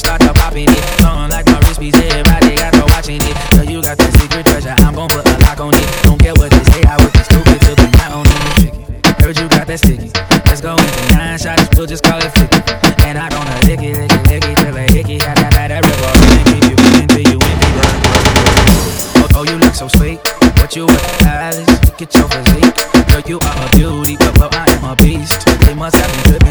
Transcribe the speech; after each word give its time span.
Start 0.00 0.22
to 0.22 0.32
popping 0.32 0.64
it. 0.64 0.84
Something 1.04 1.28
like 1.28 1.44
my 1.44 1.60
wrist 1.68 1.78
piece, 1.78 1.92
everybody 1.92 2.56
got 2.56 2.72
to 2.72 2.88
watching 2.88 3.20
it. 3.20 3.36
girl. 3.52 3.68
you 3.68 3.82
got 3.84 4.00
that 4.00 4.12
secret 4.16 4.48
treasure, 4.48 4.72
I'm 4.80 4.96
gon' 4.96 5.12
put 5.12 5.28
a 5.28 5.36
lock 5.44 5.60
on 5.60 5.76
it. 5.76 5.88
Don't 6.08 6.16
care 6.16 6.32
what 6.40 6.48
they 6.48 6.64
say, 6.72 6.80
I 6.88 6.96
work 6.96 7.12
this 7.12 7.28
stupid 7.28 7.60
to 7.60 7.68
till 7.68 7.76
the 7.76 7.88
night 8.00 8.12
on 8.16 8.24
it. 8.24 8.72
Heard 9.20 9.36
you 9.36 9.44
got 9.52 9.68
that 9.68 9.76
sticky. 9.76 10.08
Let's 10.48 10.64
go 10.64 10.72
in 10.80 10.88
nine 11.12 11.36
shots, 11.36 11.68
we'll 11.76 11.84
just 11.84 12.00
call 12.00 12.16
it 12.16 12.32
50. 12.32 12.48
And 13.04 13.20
I 13.20 13.28
don't 13.28 13.44
know, 13.44 13.60
lick 13.68 13.84
it, 13.84 13.92
lick 13.92 14.08
it, 14.08 14.24
lick 14.24 14.44
it 14.48 14.56
till 14.56 14.72
the 14.72 14.84
hickey. 14.88 15.20
I 15.20 15.36
that 15.36 15.68
that 15.68 15.84
river, 15.84 16.12
and 16.16 16.44
keep 16.48 16.64
you 16.64 16.76
into 16.96 17.20
you 17.20 17.36
empty. 17.36 17.70
Oh, 19.20 19.36
oh, 19.36 19.44
you 19.44 19.60
look 19.60 19.76
so 19.76 19.84
sweet. 19.84 20.16
What 20.64 20.72
you 20.72 20.88
with, 20.88 21.28
Alice? 21.28 21.68
Look 21.84 22.00
at 22.00 22.08
your 22.16 22.24
physique. 22.24 22.72
Girl, 23.12 23.24
you 23.28 23.36
are 23.36 23.58
a 23.60 23.68
beauty, 23.76 24.16
but, 24.16 24.32
but 24.32 24.48
I 24.56 24.64
am 24.80 24.84
a 24.88 24.96
beast. 24.96 25.44
They 25.68 25.76
must 25.76 26.00
have 26.00 26.08
been 26.08 26.24
tripping. 26.24 26.49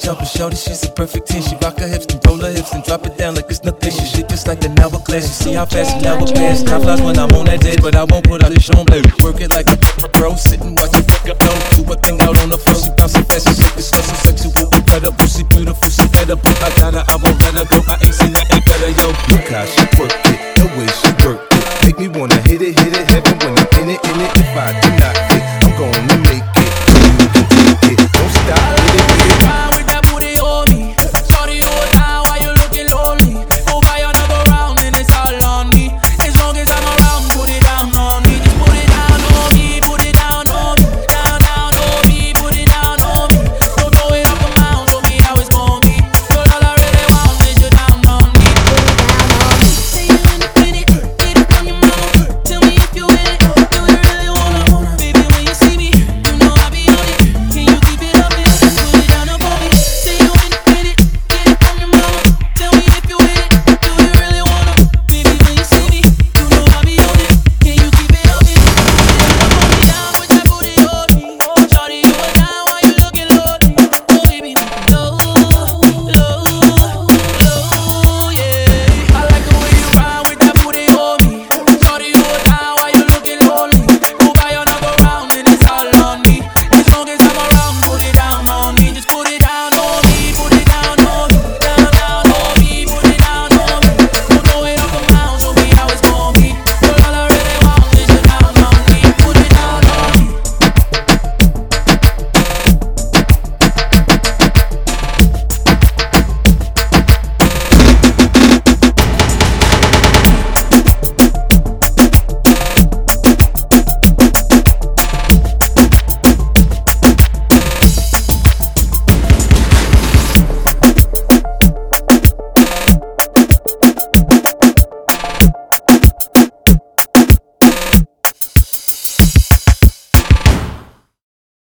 jumping, 0.00 0.26
shorty, 0.26 0.56
she's 0.56 0.82
a 0.84 0.90
perfect 0.90 1.28
ten. 1.28 1.42
She 1.42 1.54
rock 1.60 1.78
her 1.78 1.86
hips 1.86 2.06
and 2.08 2.20
roll 2.26 2.40
her 2.40 2.50
hips 2.50 2.72
and 2.72 2.82
drop 2.84 3.06
it 3.06 3.16
down 3.16 3.34
like 3.34 3.46
it's 3.50 3.62
nothing. 3.62 3.92
She 3.92 4.04
shit 4.04 4.28
just 4.28 4.48
like 4.48 4.64
an 4.64 4.78
hourglass. 4.80 5.28
You 5.28 5.36
see 5.44 5.52
how 5.54 5.66
fast 5.66 5.96
an 5.96 6.06
hour 6.06 6.26
pass. 6.32 6.62
Time 6.62 6.82
flies 6.82 7.00
when 7.02 7.18
I'm 7.18 7.30
on 7.36 7.46
that 7.46 7.60
day, 7.60 7.76
but 7.80 7.94
I 7.94 8.04
won't 8.04 8.24
put 8.24 8.42
out 8.42 8.50
a 8.50 8.60
show 8.60 8.80
on. 8.80 8.86
Work 9.22 9.40
it 9.40 9.52
like 9.52 9.68
a 9.68 9.76
pro, 10.16 10.34
sitting 10.34 10.72
and 10.72 10.80
watch 10.80 10.96
it 10.96 11.06
go. 11.24 11.36
Do 11.76 11.84
a 11.92 11.96
thing 12.00 12.20
out 12.22 12.36
on 12.40 12.48
the 12.48 12.58
floor, 12.58 12.80
she 12.80 12.90
bouncing 12.96 13.24
fast 13.28 13.48
she 13.48 13.60
shit 13.60 13.76
is 13.76 13.88
slow, 13.88 14.00
so 14.00 14.16
sexual. 14.24 14.68
Cut 14.88 15.04
up, 15.04 15.16
pussy 15.18 15.44
beautiful, 15.44 15.90
she 15.90 16.06
better. 16.08 16.36
But 16.36 16.56
I 16.64 16.70
got 16.80 16.94
her, 16.96 17.04
I 17.06 17.16
won't 17.20 17.38
let 17.44 17.54
her 17.60 17.66
go. 17.68 17.84
I 17.86 18.00
ain't 18.00 18.14
seen 18.14 18.32
nothing 18.32 18.62
better, 18.64 18.90
yo. 18.90 19.08
Look 19.30 19.46
how 19.52 19.64
she 19.68 19.84
work 20.00 20.14
it, 20.32 20.38
the 20.56 20.66
way 20.80 20.88
she 20.88 21.10
work 21.22 21.44
it. 21.52 21.64
Make 21.84 21.98
me 21.98 22.08
wanna 22.08 22.40
hit 22.48 22.62
it, 22.62 22.78
hit 22.78 22.94
it, 22.96 23.06
heaven 23.10 23.36
when 23.44 23.54
I'm 23.58 23.68
in 23.84 23.94
it, 23.94 24.00
in 24.00 24.16
it. 24.24 24.30
If 24.38 24.56
I 24.56 24.72
do 24.80 24.88
not 24.96 25.14
fit, 25.28 25.44
I'm 25.64 25.72
gonna 25.76 26.16
make 26.24 26.46
it. 26.56 26.59